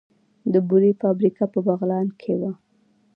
[0.53, 2.51] د بورې فابریکه په بغلان کې وه